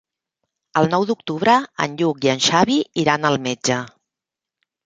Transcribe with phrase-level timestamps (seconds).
[0.81, 1.57] El nou d'octubre
[1.87, 3.79] en Lluc i en Xavi iran al metge.